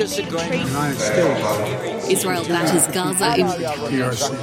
[0.00, 0.64] Agreement.
[2.08, 4.40] Israel batters Gaza in We are equal.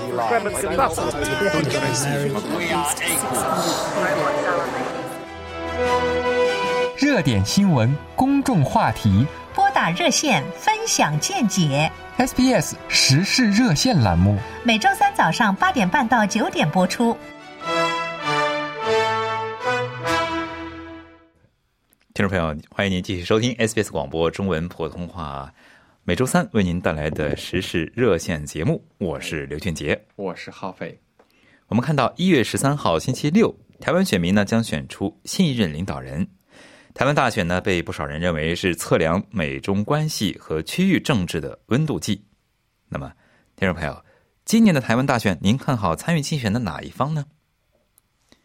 [6.96, 9.26] 热点新闻、公众话题
[9.56, 11.92] 拨打热线分享见解。
[12.20, 14.38] ，SBS 时事热线栏目。
[14.64, 17.18] 每周三早上八点半到九点播出。
[22.18, 25.54] 听众朋友，欢迎您继续收听 SBS 广播中文普通话，
[26.04, 30.04] 每周三为您带来的时事热线节目，我是刘俊杰。
[30.16, 31.00] 我是浩飞。
[31.68, 36.28] 我们看到一月十三号星期六，台湾选民呢将选出新一任领导人。
[36.96, 42.26] 台湾大选呢被不少人认为是测量美中关系和区域政治的温度计。
[42.90, 43.14] 那么，
[43.56, 44.04] 听众朋友，
[44.44, 47.26] 今年的台湾大选，您看好参与竞选的哪一方呢？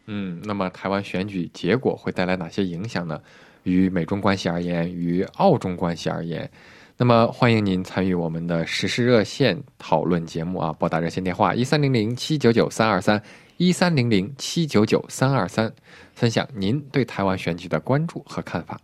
[0.05, 3.19] 嗯，那么台湾选举结果会带来哪些影响呢？
[3.63, 6.49] 于美中关系而言，与澳中关系而言，
[6.97, 10.73] 那么欢迎您参与我们的实时热线讨论节目啊！
[10.73, 13.21] 拨打热线电话一三零零七九九三二三
[13.57, 15.73] 一三零零七九九三二三，
[16.13, 18.79] 分享您对台湾选举的关注和看法。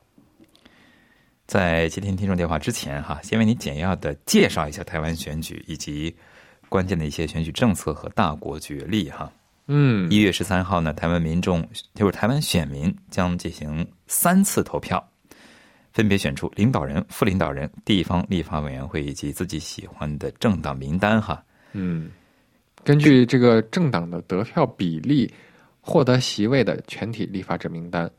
[1.46, 6.16] 在接听听众电话之前，哈，先为您简要的介绍一下台湾选举以及
[6.70, 9.32] 关键的一些选举政策和大国角力，哈。
[9.72, 15.08] 嗯一月十三号呢，台湾民众就是台湾选民将进行三次投票，
[15.94, 21.42] 分别选出领导人、副领导人、地方立法委员会以及自己喜欢的政党名单，哈。
[21.74, 22.10] 嗯，
[22.84, 25.32] 根据这个政党的得票比例，
[25.80, 28.10] 获得席位的全体立法者名单。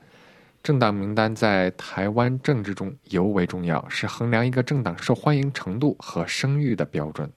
[0.62, 7.29] 政党名单在台湾政治中尤为重要，是衡量一个政党受欢迎程度和声誉的标准。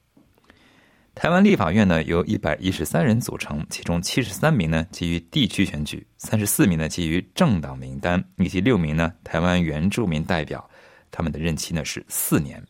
[1.16, 10.68] 台湾立法院呢由一百一十三人组成，其中七十三名呢基于地区选举，三十四名呢基于政党名单，以及六名呢台湾原住民代表，
[11.12, 12.62] 他们的任期呢是四年。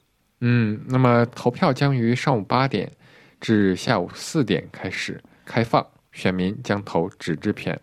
[0.42, 2.92] 嗯，那么投票将于上午八点
[3.40, 7.80] 至下午四点开始开放，选民将投纸质片，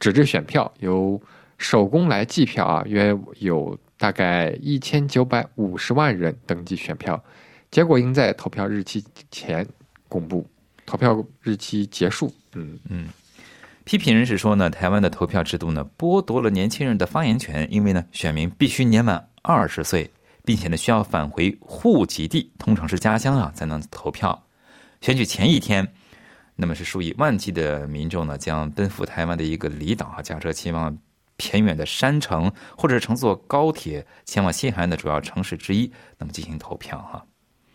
[0.00, 1.20] 纸质选票由
[1.58, 7.22] 手工来计票啊，约有大概一千九百五十万人登记选票，
[7.70, 9.66] 结果应在投票日期前
[10.10, 10.46] 公布，
[10.84, 12.30] 投票日期结束。
[12.52, 13.08] 嗯嗯
[13.84, 20.08] 批评人士说呢，台湾的投票制度呢剥夺了年轻人的发言权，因为呢选民必须年满二十岁，
[20.44, 24.44] 并且呢需要返回户籍地，通常是家乡啊才能投票。
[25.00, 25.92] 选举前一天，
[26.54, 30.96] 那么是数以万计的民众呢将奔赴台湾的一个离岛啊，驾车前往
[31.36, 37.24] 偏远的山城，或者乘坐高铁前往西海岸的主要城市之一，那么进行投票哈。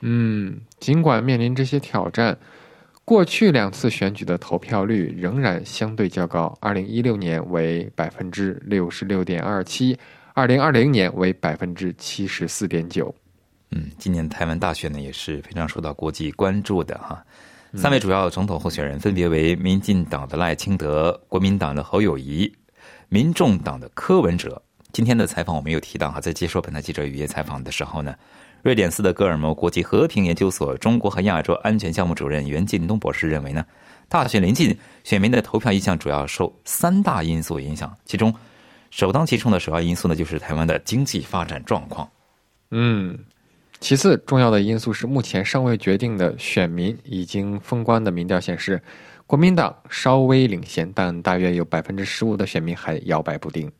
[0.07, 2.37] 嗯，尽管面临这些挑战，
[3.03, 6.55] 过去两次选举的投票率仍然相对较高。
[6.61, 9.97] 二零一六年为百分之六十六点二七，
[10.35, 13.13] 二零二零年为百分之七十四点九。
[13.71, 17.25] 嗯，今年台湾大选呢也是非常受到国际关注的哈。
[17.73, 22.53] 三位主要总统候选人分别为民进党的赖清德、国民党的侯友谊、
[23.09, 24.61] 民众党的柯文哲。
[24.93, 28.15] 今天的采访我们有提到哈，在接受本台记者雨夜采访的时候呢，
[28.65, 33.63] 瑞典斯德哥尔摩国际和平研究所中国和亚洲安全项目主任袁进东博士认为呢，
[34.09, 38.33] 大选临近，选民的投票意向主要受三大因素影响，其中
[38.89, 42.09] 首当其冲的首要因素呢就是台湾的经济发展状况。
[42.71, 43.15] 嗯，
[43.79, 48.81] 其次重要的因素是目前尚未决定的选民已经封关的民调显示，
[49.27, 53.71] 国民党稍微领先，但大约有百分之十五的选民还摇摆不定。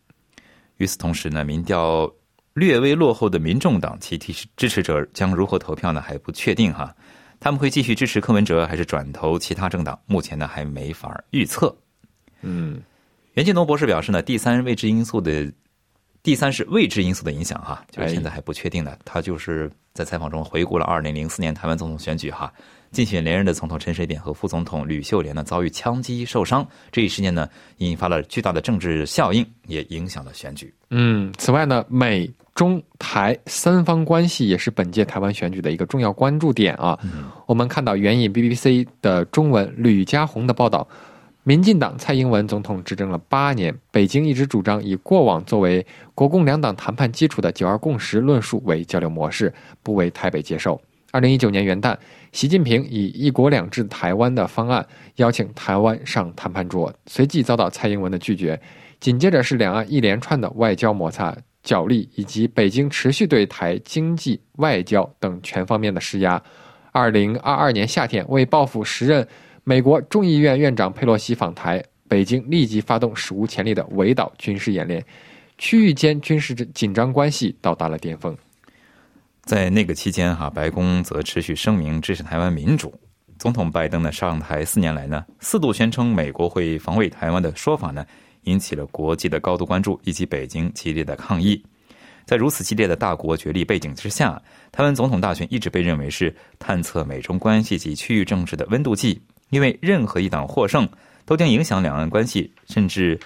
[0.78, 2.08] 与此同时呢，民调
[2.56, 6.02] 略微落后的民众党其提支持者将如何投票呢？
[6.02, 6.96] 还不确定哈。
[7.38, 10.00] 他们会继续支持柯文哲，还是转投其他政党？
[10.06, 11.76] 目前呢还没法预测。
[12.42, 12.82] 嗯
[13.34, 15.52] 袁建东博士表示呢，第三未知因素的
[16.24, 18.98] 第三是未知因素的影响哈，就是哎现在还不确定的。
[19.04, 22.52] 他就是在采访中回顾了二零零四年台湾总统选举哈，
[22.92, 27.50] 竞选连任的总统陈水扁和副总统吕秀莲呢遭遇枪击受伤，这一事件呢
[27.80, 30.74] 引发了巨大的政治效应，也影响了选举。
[30.90, 36.98] 嗯，此外呢，美中台三方关系也是本届台湾选举的一个重要关注点啊。
[37.46, 40.88] 我们看到援引 BBC 的中文吕家宏的报道，
[41.44, 45.86] 民进党蔡英文总统执政了八年，北京一直主张以过往作为
[46.16, 49.54] 国共两党谈判基础的“九二共识”论述为交流模式，
[49.84, 50.82] 不为台北接受。
[51.12, 51.98] 二零一九年元旦，
[52.32, 54.86] 习近平以“一国两制”台湾的方案
[55.18, 58.58] 邀请台湾上谈判桌，随即遭到蔡英文的拒绝。
[59.02, 66.42] 紧接着是两岸一连串的外交摩擦、角力，以及北京持续对台经济、外交等全方面的施压。
[66.94, 69.28] 二零二二年夏天，为报复时任
[69.66, 75.04] 美国众议院院长佩洛西访台，北京立即发动史无前例的围岛军事演练，
[75.58, 78.34] 区域间军事紧张关系到达了巅峰。
[79.44, 82.94] 在那个期间，哈，白宫则持续声明支持台湾民主。
[83.38, 88.06] 总统拜登呢上台四年来呢，四度宣称美国会防卫台湾的说法呢，
[88.46, 91.62] 引起了国际的高度关注以及北京激烈的抗议。
[92.26, 99.22] 在如此激烈的大国角力背景之下，台湾总统大选一直被认为是探测美中关系及区域政治的温度计，
[99.52, 100.90] 因为任何一党获胜，
[101.26, 103.20] 都将影响两岸关系，甚至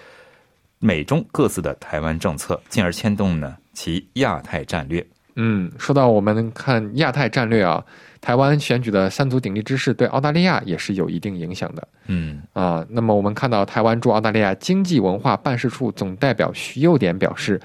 [0.79, 5.05] 美中各自的台湾政策，进而牵动呢其亚太战略。
[5.41, 7.81] 嗯，说到我们看亚太战略啊，
[8.19, 11.87] 台湾选举的三足鼎立之势对澳大利亚也是有一定影响的。
[12.07, 17.57] 嗯啊，那么我们看到台湾驻澳大利亚经济文化办事处总代表徐佑典表示，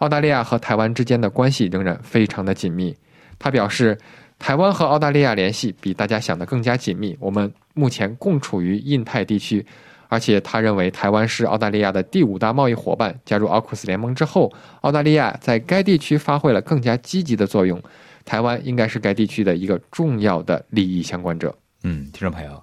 [0.00, 2.94] 澳大利亚和台湾之间的关系仍然非常的紧密。
[3.38, 3.96] 他表示，
[4.38, 9.64] 台湾和澳大利亚联系比大家想的更加紧密，我们目前共处于印太地区。
[10.12, 13.18] 而且他认为，台湾是澳大利亚的第五大贸易伙伴。
[13.24, 17.82] 加入奥库斯联盟之后，澳大利亚在该地区发挥了更加积极的作用。
[18.26, 21.56] 台湾应该是该地区的一个重要的利益相关者。
[21.82, 22.62] 嗯，听众朋友，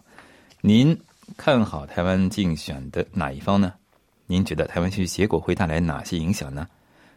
[0.61, 0.95] 您
[1.37, 3.73] 看好台湾竞选的哪一方呢？
[4.27, 6.67] 您觉得台湾选举结果会带来哪些影响呢？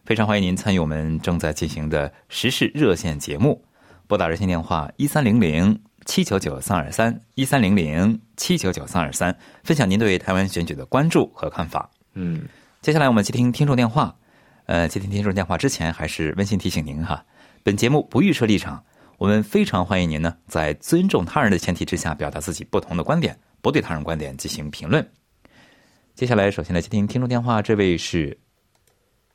[0.06, 3.62] 非常欢迎您参与我们正在进行的时事热线节目，
[4.06, 5.81] 拨打热线电话一三零零。
[6.04, 11.88] 七九九三二三一三零零七九九三二三，分享您对台湾选举的关注和看法。
[12.14, 12.43] 嗯，
[12.81, 14.12] 接下来我们接听听众电话。
[14.66, 17.25] 呃，接听听众电话之前，还是温馨提醒您哈，
[17.62, 18.84] 本节目不预设立场，
[19.16, 25.08] 我们非常欢迎您呢，在尊重他人的前提之下，表达自己不同的观点，不对他人观点进行评论。
[26.16, 28.37] 接下来，首先来接听听众电话，这位是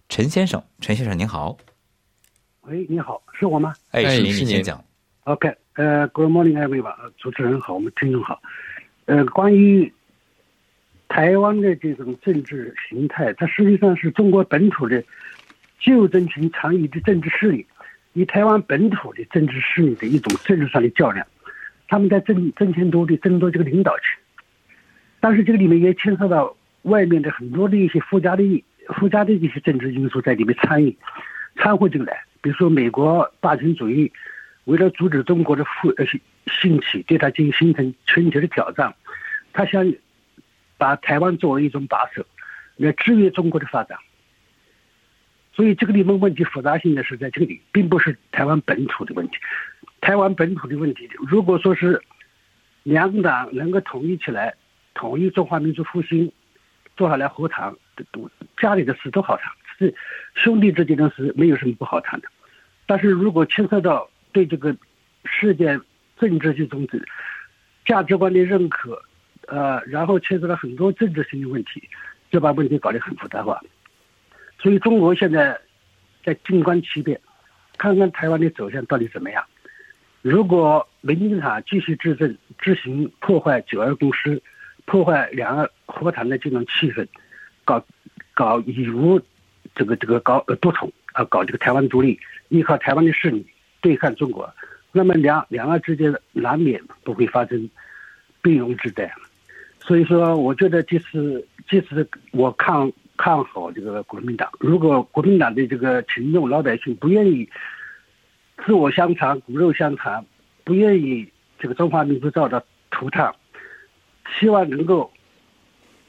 [0.10, 1.58] 陈先生，陈先生您好。
[2.70, 3.74] 喂，你好，是我吗？
[3.92, 4.84] 哎，是您，是您讲。
[5.24, 8.42] ？OK，呃，Good morning, everyone，呃主持人好，我们听众好。
[9.06, 9.94] 呃，关于
[11.08, 15.02] 台湾的这种政治形态，它实际上是中国本土的
[15.80, 17.66] 旧政权参与的政治势力
[18.12, 21.26] 与台湾本土的政治势力的一种政治上的较量，
[21.88, 24.20] 他们在争争权夺利，争夺这个领导权。
[25.22, 28.44] 但是这个里面也牵涉到外面的很多的一些附加的
[29.00, 30.94] 附加的一些政治因素在里面参与
[31.56, 34.12] 掺和进来，比如说美国霸权主义。
[34.66, 36.06] 为了阻止中国的复呃
[36.60, 38.94] 兴起，对它进行形成全球的挑战，
[39.54, 39.94] 他想
[40.78, 42.26] 把台湾作为一种把手，
[42.76, 43.98] 来制约中国的发展。
[45.54, 49.38] 所以这个地方问题复杂性呢是在这里，并不是台湾本土的问题。
[50.02, 52.02] 台湾本土的问题，如果说是
[52.84, 54.54] 两党能够统一起来，
[54.96, 56.30] 统一中华民族复兴，
[56.98, 57.74] 坐下来和谈，
[58.58, 59.94] 家里的事都好谈，是
[60.34, 62.28] 兄弟之间的事，没有什么不好谈的。
[62.86, 64.76] 但是如果牵涉到对这个
[65.26, 65.80] 世界
[66.20, 67.00] 政治这种的
[67.86, 69.02] 价值观的认可，
[69.48, 71.84] 呃，然后牵涉了很多政治性的问题，
[72.32, 73.62] 就把问题搞得很复杂化。
[74.60, 75.60] 所以中国现在
[76.24, 77.20] 在静观其变，
[77.78, 79.44] 看看台湾的走向到底怎么样。
[80.22, 84.42] 如果民进党继续执政，执行破坏九二共识、
[84.86, 87.08] 破坏两岸和谈的这种气氛，
[87.64, 87.86] 搞
[88.34, 89.22] 搞以无
[89.78, 92.20] 这个这个搞呃独统啊，搞这个台湾独立，
[92.50, 93.48] 依靠台湾的势力。
[93.80, 94.52] 对抗中国，
[94.92, 97.70] 那么两两岸之间难免不会发生
[98.42, 99.10] 兵戎之战。
[99.80, 107.48] 所以说，我觉得即使即使我看看好这个国民党，如果国民党的这个群众老百姓不愿意
[108.66, 110.26] 自我相残、骨肉相残，
[110.64, 113.34] 不愿意这个中华民族遭到涂炭，
[114.40, 115.10] 希望能够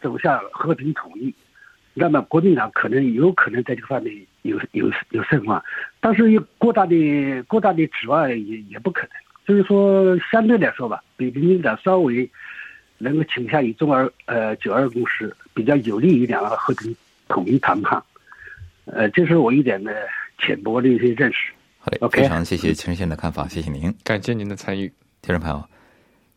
[0.01, 1.33] 走向和平统一。
[1.99, 5.63] 那么国民党可能有可能在这个方面有有有胜算，
[6.01, 8.37] 但是有过大的过大的指望也
[8.71, 9.11] 也不可能。
[9.47, 12.31] 就是说，相对来说吧，比民进党稍微
[12.99, 16.95] 能够倾向于中二呃九二共识，比较有利于两岸和平
[17.29, 18.03] 统一谈判。
[18.85, 20.07] 呃，这是我一点的
[20.39, 21.53] 浅薄的一些认识。
[21.79, 23.95] 好嘞 OK 非常谢谢陈先生的看法，谢谢您。
[24.05, 24.87] 感谢您的参与。
[25.23, 25.65] 听众朋友，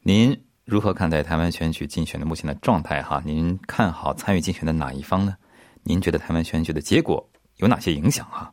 [0.03, 3.01] 您如何看待台湾选举竞选的目前的状态？
[3.01, 5.35] 哈，您看好参与竞选的哪一方呢？
[5.83, 8.25] 您觉得台湾选举的结果有哪些影响？
[8.27, 8.51] 哈，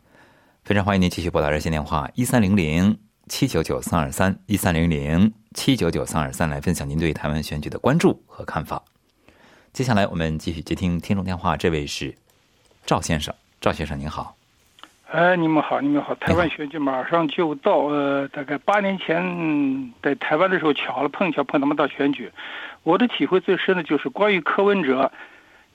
[0.65, 8.83] 非常欢迎您继续拨打热线电话一三零零七九九三二三一三零零七九九三二三来分享您对台湾选举的关注和看法。
[9.73, 12.15] 接下来我们继续接听听众电话，这位是
[12.87, 14.35] 赵先生，赵先生您好。
[15.11, 16.15] 哎，你们好，你们好。
[16.17, 22.31] 台湾选举马上就到，呃，大概八年前在台湾的时候巧了，碰巧碰他们到选举。
[22.83, 25.11] 我的体会最深的就是关于柯文哲，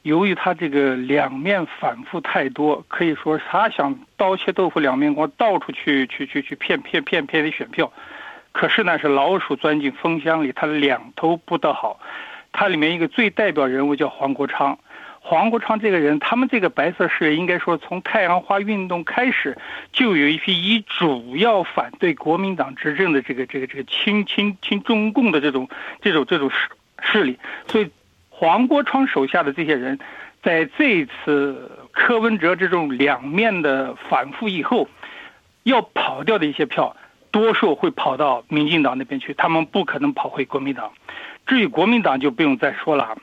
[0.03, 7.91] 由于他这个两面反复太多，可以说他想刀切豆腐两面光，到处去去去去骗骗骗骗的选票。
[8.51, 11.99] 可是呢，是老鼠钻进蜂箱里，他两头不得好。
[12.51, 14.77] 他里面一个最代表人物叫黄国昌。
[15.21, 19.57] 黄国昌这个人，他们这个白色事业应该说从太阳花运动开始，
[19.93, 25.69] 就有一批以主要反对国民党执政的这个这个这个亲亲亲中共的这种
[26.01, 26.69] 这种这种势
[27.01, 27.89] 势力，所以
[28.35, 29.99] 黄国昌手下的这些人，
[30.41, 34.89] 在这一次柯文哲这种两面的反复以后，
[35.61, 36.95] 要跑掉的一些票，
[37.31, 40.91] 多数会跑到民进党那边去，他们不可能跑回国民党。
[41.45, 43.15] 至于国民党就不用再说了。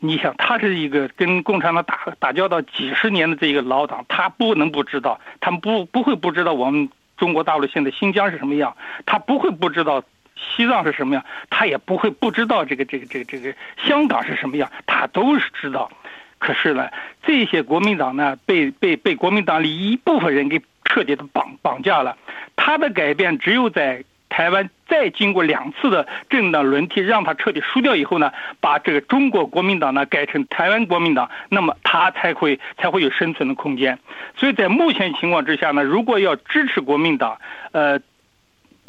[0.00, 8.74] 你想，他是一个跟共产党打打交道几十年的这个老党，他不能不知道，他们不不会不知道我们中国大陆现在新疆是什么样，
[9.06, 10.02] 他不会不知道
[10.38, 13.54] 西藏是什么样，他也不会不知道这个这个这个这个
[13.84, 15.90] 香港是什么样，他都是知道。
[16.38, 16.88] 可是呢，
[17.22, 22.16] 这些国民党呢，被被被国民党里一部分人给彻底的绑绑架了，
[22.56, 24.04] 他的改变只有在。
[24.30, 28.30] 台湾再经过两次的政党轮替，让他彻底输掉以后呢，
[28.60, 33.98] 把这个中国国民党呢改成台湾国民党，那么他才会才会有生存的空间。
[34.36, 37.38] 所以在目前情况之下呢，如果要支持国民党，
[37.72, 37.98] 呃，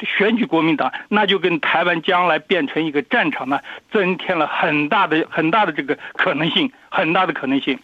[0.06, 7.78] 选举国民党，那就跟台湾将来变成一个战场呢，增添了很大的很大的这个可能性，很大的可能性。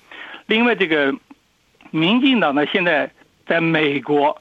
[0.46, 1.14] 另外，这个
[1.90, 3.10] 民进党呢，现在
[3.46, 4.40] 在美国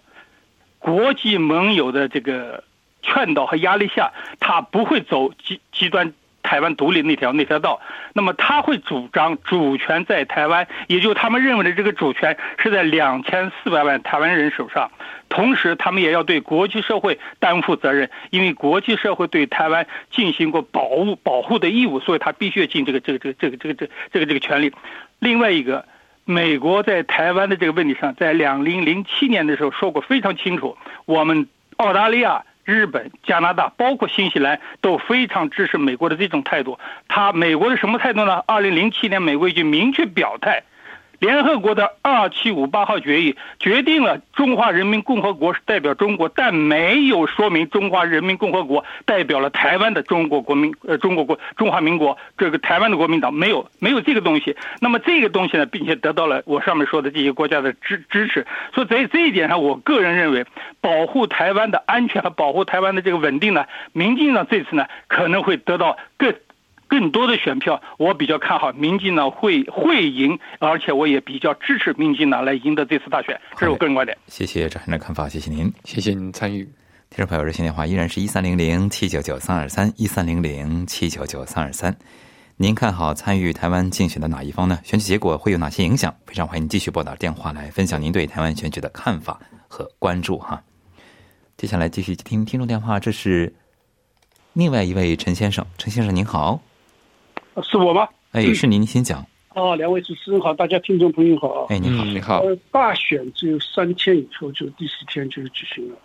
[0.80, 2.64] 国际盟友的这个。
[3.08, 6.12] 劝导和压力下，他不会走极极端
[6.46, 7.82] 台湾独立那条那条道。
[8.14, 14.92] 那么他会主张主权在台湾，也就他们认为的这个主权是在两千四百万台湾人手上。
[15.28, 24.72] 同时，他们也要对国际社会担负责任，因为国际社会对台湾进行过保护保护的义务，所以他必须要尽这个这个这个这个这个这这个这个权利。
[25.20, 25.84] 另外一个，
[26.26, 32.44] 美国在台湾的这个问题上，在两零零七年的时候说过非常清楚，我们澳大利亚。
[32.66, 36.78] 日本、加拿大，包括新西兰，都非常支持美国的这种态度。
[37.08, 38.44] 他美国的什么态度呢？
[38.48, 40.64] 二零零七年，美国已经明确表态。
[41.20, 54.56] 联合国的二七五八号决议决定了中华人民共和国是代表中国，但没有说明中华人民共和国代表了台湾的中国国民呃中国国中华民国这个台湾的国民党没有没有这个东西。
[54.80, 58.46] 那么这个东西呢，并且得到了我上面说的这些国家的支支持。
[58.74, 60.46] 所以在这一点上，我个人认为，
[60.82, 66.34] 保护台湾的安全和保护台湾的这个稳定呢，民进党这次呢可能会得到更。
[66.96, 74.18] 更多的选票，我比较看好民进党会会赢，而且我也比较支持民进党来赢得这次大选，这是我个人观点。
[74.28, 76.64] 谢谢张先生的看法，谢谢您，谢谢您参与。
[77.10, 81.94] 听众朋友，热线电话依然是一三零零七九九三二三一三零零七九九三二三。
[82.56, 84.80] 您看好参与台湾竞选的哪一方呢？
[84.86, 86.16] 选举结果会有哪些影响？
[86.26, 89.38] 非常欢迎继续拨打电话来分享您对台湾选举的看法
[89.68, 90.64] 和关注哈。
[91.58, 93.54] 接下来继续听听众电话，这是
[94.54, 96.62] 另外一位陈先生，陈先生您好。
[97.64, 98.08] 是我吗？
[98.32, 99.26] 哎，是您，您先讲。
[99.54, 101.66] 哦，两位主持人好，大家听众朋友好啊。
[101.70, 102.42] 哎，你好，你好。
[102.42, 105.96] 呃，大选只有三天以后，就第四天就举行了。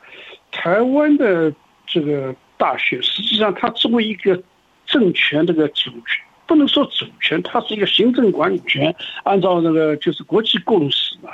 [0.53, 1.53] 台湾的
[1.87, 4.41] 这个大选，实际上它作为一个
[4.87, 8.95] 政权这个主权，不能说主权，它是一个行政管理权。
[9.25, 11.31] 按照那个就是国际共识嘛。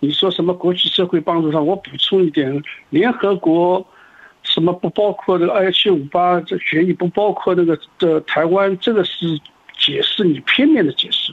[0.00, 1.64] 你说什么国际社会帮助上？
[1.64, 3.86] 我补充一点，联合国。
[4.52, 9.40] 什么不包括这个二幺七五八这决议不包括那个的台湾，这个是
[9.78, 11.32] 解释你片面的解释。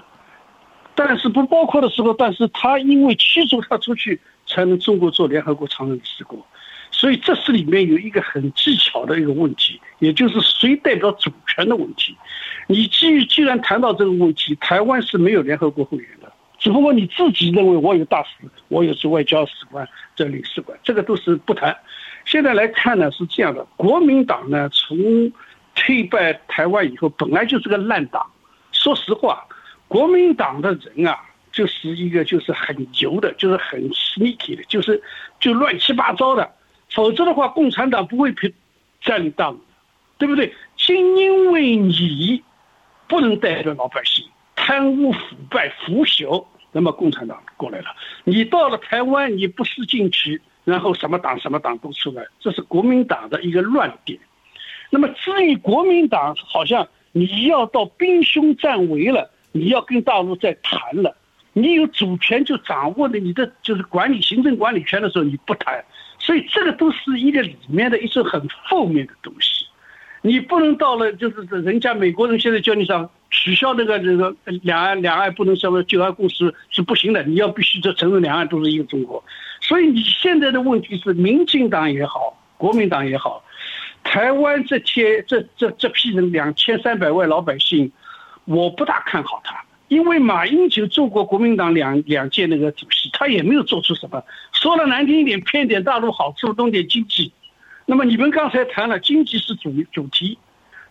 [0.95, 6.45] 但是不包括的时候，但是他因为驱逐他出去，才能中国做联合国常任理事国，
[6.91, 12.15] 所以这是里面有一个很技巧的一个问题，也就是谁代表主权的问题。
[12.67, 18.29] 你既既然谈到这个问题，台湾是没有联合国会员的，只不过你自己认为我有大使，
[18.67, 21.75] 我有是外交使馆这领事馆，这个都是不谈。
[22.25, 25.31] 现在来看呢，是这样的，国民党呢从
[25.73, 28.25] 退败台湾以后，本来就是个烂党。
[28.71, 29.45] 说实话，
[29.87, 31.17] 国民党的人啊，
[31.51, 35.01] 就是一个就是很牛的，就是很 sneaky 的，就是
[35.39, 36.49] 就乱七八糟的。
[36.91, 38.51] 否则的话，共产党不会占
[39.01, 39.59] 占领大陆，
[40.17, 40.53] 对不对？
[40.75, 42.43] 就因为你
[43.07, 44.25] 不能代表老百姓，
[44.69, 47.85] 贪污腐败腐朽，那么共产党过来了。
[48.23, 50.39] 你到了台湾，你不思进取。
[50.63, 54.19] 然后什么党什么党都出来，这是国民党的一个乱点。
[54.91, 61.17] 那么至于国民党，好像你要到兵凶战危了，你要跟大陆再谈了，
[61.53, 65.83] 你有主权就掌握了你的就是管理行政管理权的时候，你不谈，
[66.19, 69.65] 所以这个都是一个里面的一种很负面的东西。
[70.21, 79.23] 你不能到了就是人家美国人现在叫你上取消那个这个两岸两岸不能成为九二共识是不行的，你要必须就承认两岸都是一个中国。
[79.61, 83.43] 所以你现在的问题是，民进党也好，国民党也好，
[84.03, 87.91] 台湾这些这这这批人两千三百万老百姓，
[88.45, 89.55] 我不大看好他。
[89.89, 94.23] 因为马英九做过国民党两两届那个主席，他也没有做出什么。
[94.53, 97.31] 说的难听一点，骗点大陆好处，弄点经济。
[97.85, 100.37] 那么你们刚才谈了经济是主主题，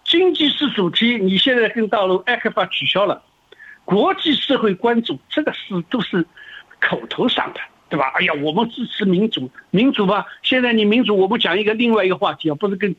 [0.09, 3.23] 经济是主题，你现在跟大陆 a p 法取消了，
[3.85, 6.25] 国际社会关注这个是都是
[6.81, 7.61] 口头上的，
[7.91, 8.11] 对吧？
[8.15, 10.25] 哎呀，我们支持民主，民主吧。
[10.43, 12.97] 现在你民主，我们讲一个另外一个话题啊，不是跟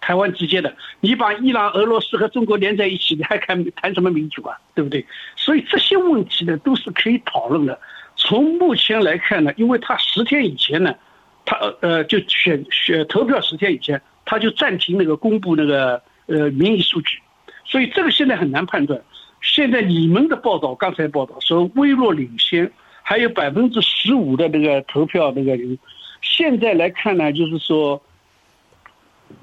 [0.00, 0.74] 台湾直接的。
[1.00, 4.56] 你把伊朗、俄罗斯和中国连在一起，你还谈谈什么民主啊？
[4.74, 5.04] 对不对？
[5.36, 7.78] 所以这些问题呢，都是可以讨论的。
[8.16, 10.94] 从目前来看呢，因为他十天以前呢。
[11.50, 17.18] 他呃，就选选投票十天以前，他就暂停那个公布那个呃民意数据，
[17.64, 19.02] 所以这个现在很难判断。
[19.40, 22.70] 现在你们的报道，刚才报道说微弱领先，
[23.02, 25.78] 还有百分之十五的那个投票那个人，
[26.20, 28.02] 现在来看呢，就是说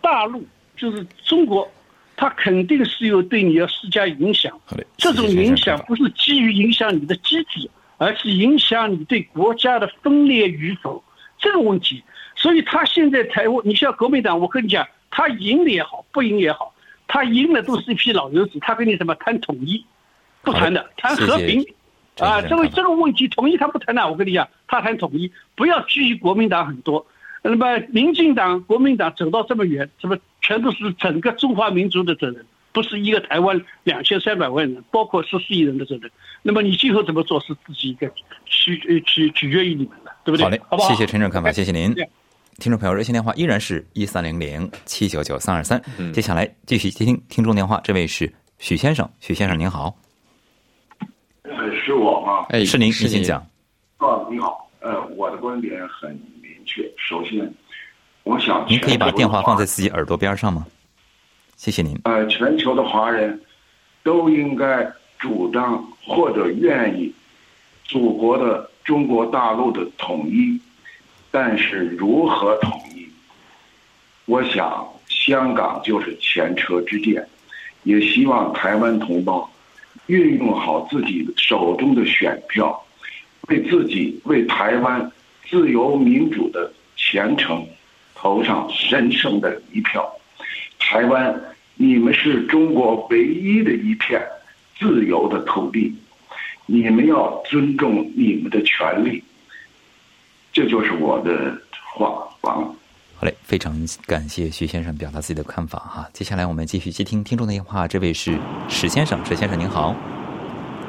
[0.01, 1.70] 大陆就是中国，
[2.15, 4.60] 他肯定是有对你要施加影响。
[4.98, 11.01] 这种影响不是基于影响你的机制，而是影响你对国家的分裂与否。
[11.38, 12.04] 这个问题，
[12.36, 16.74] 所以他现在台湾，你像国民党，我跟你讲，他赢了也好，不赢也好，
[17.07, 19.85] 他赢了都是一批老油子，他跟你什么谈统一，
[20.41, 21.65] 不谈的，谈和平，
[22.19, 27.05] 啊，这个这个问题统一他不谈的，我跟你讲，他谈统一，不要拘于国民党很多，
[27.41, 36.12] 那么民进党、国民党走到这么远，什么全都是整个中华民族的责任，不是一个台湾两千三百万人，包括十四亿人的责任。
[36.41, 38.12] 那么你今后怎么做，是自己一个
[38.45, 40.12] 取取取决于你们的。
[40.25, 40.43] 对不对？
[40.43, 40.89] 好嘞，好不好？
[40.89, 41.93] 谢谢陈总看法，谢谢您。
[42.57, 45.81] 听众朋友，热线电话依然是一三零零七九九三二三。
[46.13, 49.93] 接下来继续接听听众电话，这位是许先生，许先生您好。
[51.43, 52.45] 呃，是我吗？
[52.49, 53.39] 哎，是您，是您请讲。
[53.97, 54.69] 啊，你好。
[54.80, 56.10] 呃，我的观点很
[56.41, 56.89] 明确。
[56.97, 57.53] 首先，
[58.23, 60.65] 我想您可以把电话放在自己耳朵边上吗？
[61.58, 61.99] 谢谢您。
[62.06, 63.39] 呃，全球的华人
[64.03, 67.13] 都应该主张或者愿意
[67.84, 68.69] 祖国的。
[68.86, 70.62] 中国大陆的统一，
[71.36, 73.10] 但是如何统一？
[74.24, 77.28] 我想香港就是前车之鉴，
[77.84, 79.52] 也希望台湾同胞
[80.06, 82.82] 运用好自己手中的选票，
[83.50, 85.12] 为自己、为台湾
[85.50, 87.67] 自由民主的前程
[88.15, 90.10] 投上神圣的一票。
[90.80, 91.38] 台湾，
[91.76, 94.26] 你们是中国唯一的一片
[94.80, 95.93] 自由的土地。
[96.65, 99.21] 你们要尊重你们的权利，
[100.56, 101.54] 这就是我的
[101.94, 102.26] 话。
[102.39, 102.65] 完了。
[103.18, 103.76] 好嘞，非常
[104.08, 106.08] 感谢徐先生表达自己的看法哈。
[106.13, 108.39] 接下来我们继续接听听众的电话，这位是
[108.70, 109.94] 史先生，史先生您好。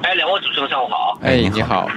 [0.04, 1.18] 哎，两位主持人上午好。
[1.20, 1.88] 哎，你好。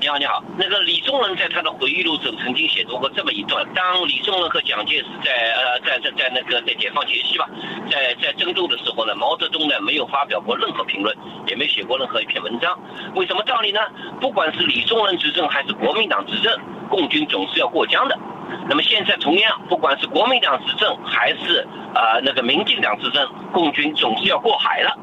[0.00, 0.42] 你好，你好。
[0.56, 7.46] 那个李宗仁在他的回忆录中曾经写作过这么一段：当李宗仁和蒋介石在呃在在在那个在解放前夕吧，
[7.90, 11.14] 在在争斗的时候呢，毛泽东呢没有发表过任何评论，
[11.46, 12.72] 也没写过任何一篇文章。
[13.16, 13.80] 为什么道理呢？
[14.18, 16.52] 不管是李宗仁执政还是国民党执政，
[16.92, 18.18] 共军总是要过江的。
[18.68, 24.98] 那么现在同样，不管是国民党执政还是呃那个民进党执政，共军总是要过海了。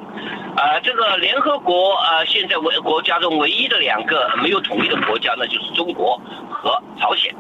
[0.56, 6.22] 呃，这个联合国呃，现在唯国家中唯一的两个没有统一的国家呢，就是中国
[6.52, 7.34] 和朝鲜。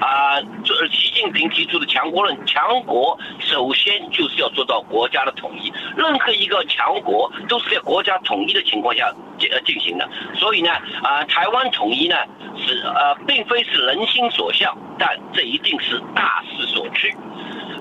[0.00, 5.72] 啊，这习近平提出的强国论，强国首先就是要做到国家的统一。
[5.96, 10.08] 任何一个强国都是在国家统一的情况下进进行的。
[10.34, 10.70] 所以呢，
[11.02, 12.16] 啊，台湾统一呢
[12.56, 17.14] 是呃，并非是人心所向，但这一定是大势所趋。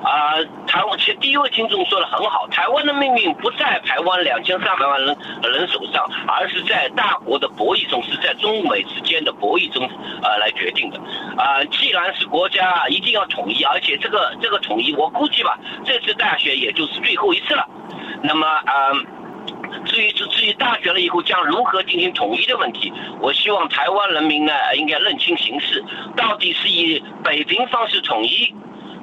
[0.06, 0.38] 啊，
[0.68, 9.90] 台湾其实第一位听众说的很好，台湾的命运不在台湾两千三百万人人手上，而是在大国的博弈中，是在中美之间的博弈中，
[10.22, 11.00] 呃，来决定的。
[11.36, 17.68] 啊，既然是国家一定要统一，而且这个这个统一，我估计吧，这次大选也就是最后一次了。
[18.22, 18.92] 那么，啊，
[19.86, 25.84] 至于至至于大选了以后将如何进行统一的问题，我希望台湾人民呢应该认清形势，
[26.16, 28.54] 到底是以北平方式统一。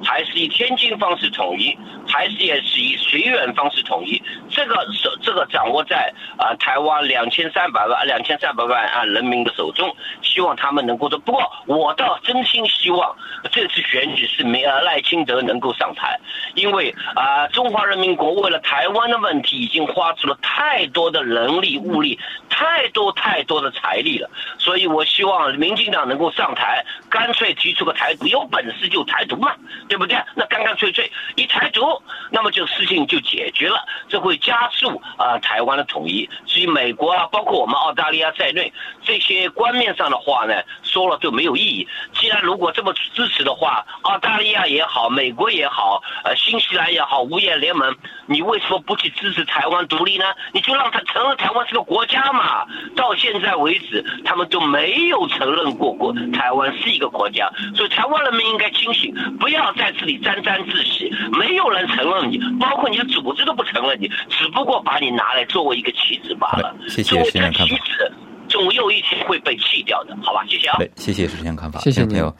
[0.03, 1.77] 还是以天津方式统一，
[2.13, 4.21] 还是也是以绥远方式统一？
[4.47, 11.17] 这个是这个掌握在啊、台湾两千三百万两千三百万啊人民的手中，希望他们能够做。
[11.17, 13.15] 不过我倒真心希望
[13.51, 16.19] 这次选举是没呃赖清德能够上台，
[16.53, 29.55] 因为啊、中华人民国为了台湾的问题已经花出了太多的人力物力，太多太多的财力了，所以我希望民进党能够上台，干脆提出个台独，有本事就台独嘛，
[29.89, 30.15] 对不对？
[30.35, 31.81] 那干干脆脆一台独，
[32.29, 36.29] 那么这个事情就解决了，这会加速啊、台湾的统一。
[36.45, 38.71] 至于美国啊，包括我们澳大利亚在内，
[39.03, 41.87] 这些官面上的话呢，说了就没有意义。
[42.13, 50.25] 既然如果这么支持的话，澳大利亚也好，美国也好，呃，新西兰也好，五眼联盟，你为什么不去支持台湾独立呢？
[50.51, 52.65] 你就让他承认台湾是个国家嘛。
[52.95, 61.11] 到现在为止，他们都没有承认过过台湾是一个国家，所以台湾人民应该清醒，不要在这里沾沾自喜。
[61.31, 66.75] 没有人承认你，包括你的组织都不承认你，只不过把你拿来作为一个棋子罢了。
[66.87, 68.11] 谢谢作为一个实验看法棋子，
[68.49, 70.45] 总有一天会被弃掉的，好吧？
[70.47, 70.77] 谢谢啊。
[70.77, 72.35] 对，谢谢实验看法，谢谢您还有。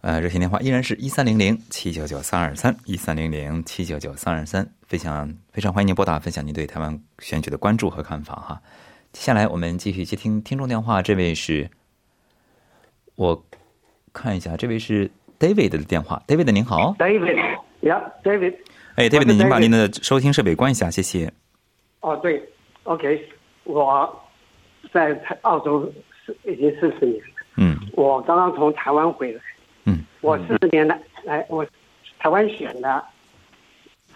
[0.00, 8.60] 呃，热线电话依然是一三零零七九九三二三一三零零七九九三二三，非常非常欢迎您拨打分享您对台湾选举的关注和看法哈。
[9.12, 11.68] 接下来我们继续接听听众电话，这位是，
[13.16, 13.44] 我
[14.12, 17.36] 看一下，这位是 David 的电话，David 您好，David，
[17.80, 18.54] 呀、，David，
[18.98, 21.32] 哎我是，David 您把您的收听设备关一下，谢谢。
[22.00, 22.42] 哦，对
[22.82, 23.28] ，OK，
[23.62, 24.20] 我
[24.92, 25.88] 在台澳洲
[26.26, 27.26] 是已经四十年了，
[27.58, 29.40] 嗯我刚刚从台湾回来，
[29.84, 31.64] 嗯，我四十年来来，我
[32.18, 33.06] 台湾选了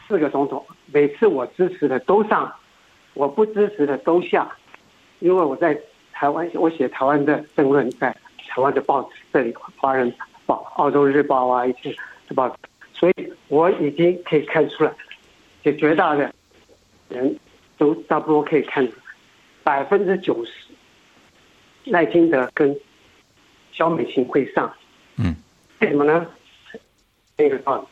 [0.08, 2.52] 四个总统，每次我支持的都上，
[3.14, 4.50] 我不支持的都下，
[5.20, 5.80] 因为我在
[6.12, 8.10] 台湾，我写台湾的政论在
[8.48, 10.12] 台湾的报纸这里，华人
[10.44, 11.94] 报、澳洲日报啊一些
[12.26, 12.56] 的报纸，
[13.02, 14.92] 所以我已经可以看出来，
[15.64, 16.32] 就绝大的
[17.08, 17.36] 人
[17.76, 19.02] 都差不多可以看出来，
[19.64, 20.52] 百分之九十
[21.86, 22.78] 赖清德跟
[23.72, 24.72] 肖美琴会上。
[25.16, 25.34] 嗯，
[25.80, 26.24] 为什么呢？
[27.36, 27.86] 这个道理，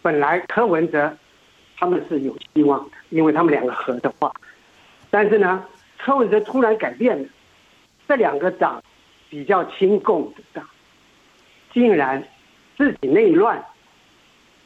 [0.00, 1.18] 本来柯文哲
[1.76, 4.32] 他们是有希望的，因为他们两个合的话，
[5.10, 5.66] 但是呢，
[5.98, 7.28] 柯文哲突然改变了，
[8.06, 8.80] 这两个党
[9.28, 10.64] 比较亲共的党，
[11.72, 12.22] 竟然
[12.76, 13.60] 自己内乱，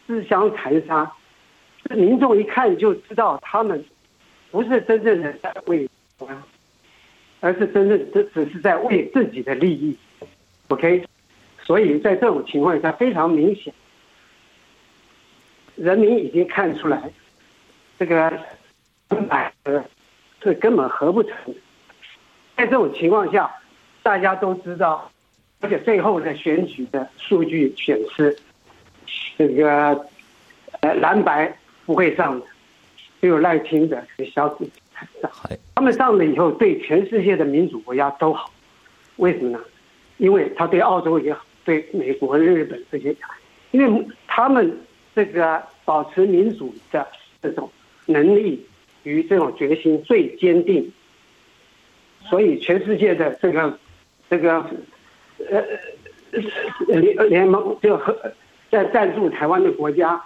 [0.09, 1.12] 自相残杀，
[1.85, 3.85] 这民众一看就知道他们
[4.51, 5.87] 不是真正的在为
[6.18, 6.42] 台湾，
[7.40, 9.94] 而是真正只只是在为自己的利益。
[10.68, 11.05] OK，
[11.62, 13.73] 所以在这种情况下非常明显，
[15.77, 17.11] 人民已经看出来，
[17.99, 18.33] 这个
[19.29, 19.85] 买的
[20.40, 21.55] 这根本合不成。
[22.57, 23.55] 在这种情况下，
[24.03, 25.12] 大家都知道，
[25.61, 28.37] 而且最后的选举的数据显示，
[29.37, 30.07] 这个
[30.81, 32.47] 呃蓝白不会上的，
[33.21, 35.31] 只有赖清德和萧子才上。
[35.77, 38.53] 他们上了以后，对全世界的民主国家都好。
[39.16, 39.61] 为什么呢？
[40.18, 43.14] 因为他对澳洲也好，对美国、日本这些，
[43.71, 44.77] 因为他们
[45.14, 47.07] 这个保持民主的
[47.40, 47.71] 这种
[48.07, 48.66] 能力
[49.05, 50.92] 与这种决心最坚定，
[52.29, 53.79] 所以全世界的这个
[54.29, 54.64] 这个
[55.49, 55.62] 呃
[56.88, 58.12] 联联盟就和
[58.70, 60.22] 在赞助台湾的国家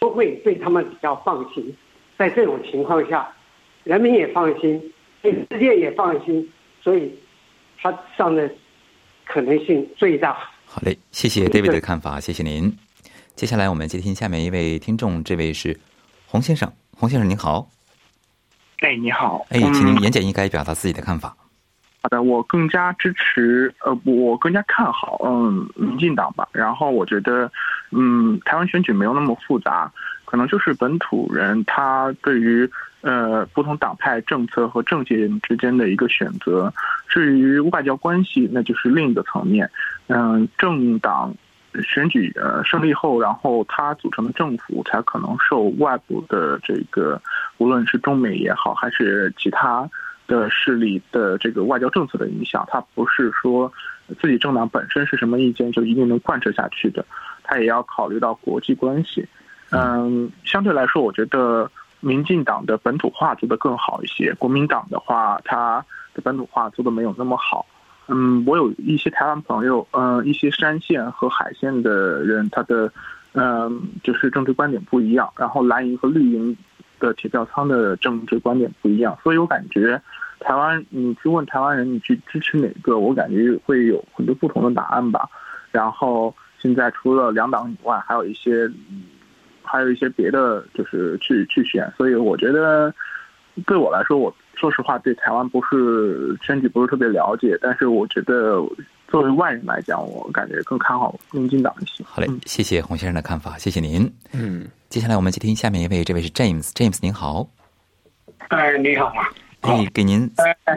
[0.00, 1.74] 都会对他们比较放心。
[2.16, 3.28] 在这种情况下，
[3.82, 4.80] 人民也放心，
[5.20, 6.48] 对世界也放心，
[6.82, 7.12] 所以
[7.78, 8.48] 他上的
[9.24, 10.32] 可能性最大。
[10.64, 12.72] 好嘞，谢谢 David 的看法，谢谢您。
[13.34, 15.78] 接下来我们接听下面一位听众，这位是
[16.26, 17.68] 洪先生，洪先生您好，
[18.78, 21.36] 哎，你好，哎，请您言简意赅表达自己的看法。
[22.04, 26.46] 好的，我更加支持，呃，我更加看好，嗯，民进党吧。
[26.52, 27.50] 然后我觉得，
[27.92, 29.90] 嗯，台湾选举没有那么复杂，
[30.26, 36.70] 可能就是本土人他对于呃不同党派政策和政界之间的一个选择。
[37.08, 39.70] 至于外交关系，那就是另一个层面。
[40.08, 41.34] 嗯，政党
[41.82, 47.18] 选举呃胜利后，然后他组成的政府才可能受外部的这个，
[47.56, 49.88] 无论是中美也好，还是其他。
[50.26, 53.72] 的势力的这个外交政策的影响，它不是说
[54.20, 57.04] 自己政党本身是什么意见就一定能贯彻下去的，
[57.42, 59.26] 它也要考虑到国际关系。
[59.70, 65.84] 嗯，相对来说，我觉得民进党的本土化做得更好一些，国民党的话，它
[66.14, 67.66] 的本土化做得没有那么好。
[68.06, 72.92] 嗯，我有一些台湾朋友，嗯，一些山县和海县的人，他的
[73.32, 76.56] 嗯就是政治观点不一样，然后蓝营和绿营。
[77.04, 80.00] 的铁票仓的政治观点不一样，所以我感觉
[80.40, 85.28] 台湾，你去问台湾人，你去支持哪个，我感觉会有很多不同的答案吧。
[85.70, 89.02] 然后现在除了两党以外，还有一些，嗯
[89.66, 91.90] 还有一些别的，就是去去选。
[91.96, 92.94] 所以我觉得，
[93.66, 98.62] 对我来说，我说实话对台湾不是选举不是特别了解，但是我觉得
[99.08, 102.04] 作为外人来讲，我感觉更看好民进党一些。
[102.04, 104.08] 好嘞，谢谢洪先生的看法，谢谢您。
[104.34, 107.48] 嗯，接下来我们接听下面一位，这位是 James，James 您好，
[108.46, 109.28] 哎，你好啊。
[109.60, 110.30] 可以给您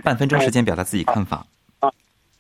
[0.03, 1.45] 半分钟时间表达自己看法。
[1.81, 1.91] 啊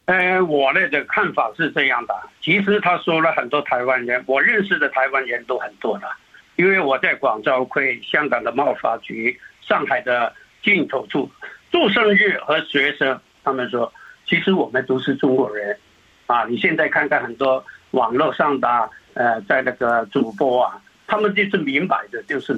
[0.05, 6.07] 呃，我的这个看法是这样的，其实他说了很多台湾人，我认识的台湾人都很多的，
[6.55, 11.29] 因为我在广州会、香港的贸发局、上海的进口处
[11.69, 13.93] 做生日和学生，他们说，
[14.25, 15.77] 其实我们都是中国人，
[16.25, 22.55] 啊，你现在看看很多网络上的呃，在那个主播啊，他们就是明摆着，就是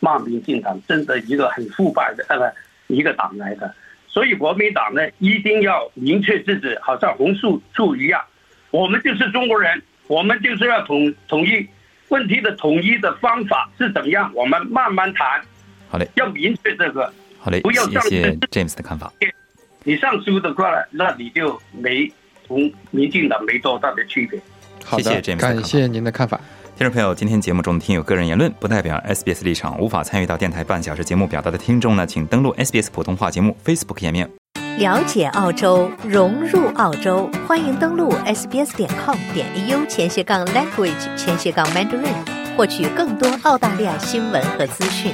[0.00, 2.38] 骂民进党，真的一个很腐败的呃
[2.86, 3.74] 不一个党来的。
[4.08, 8.22] 所以国民党呢，一定要明确自己，好像红树树一样，
[8.70, 11.66] 我们就是中国人，我们就是要统统一。
[12.08, 14.30] 问题的统一的方法是怎么样？
[14.34, 15.40] 我们慢慢谈。
[15.88, 17.10] 好嘞，要明确这个。
[17.38, 19.10] 好嘞，不要上谢谢 James 的看法。
[19.82, 22.12] 你上书的话，那你就没
[22.46, 24.38] 同民进党没多大的区别。
[24.84, 26.38] 好的，谢谢 James 的感谢您的看法。
[26.74, 34.28] 听众朋友，今天节目中的听友个人言论不代表 SBS 立场，无法参与到电台半小时节目表达的听众呢，请登录 SBS 普通话节目 Facebook 页面。
[34.78, 45.12] 了解澳洲，融入澳洲，欢迎登录 sbs 点 com 点 au 前斜杠 language 前斜杠 mandarin，获取更多澳大利亚新闻和资讯。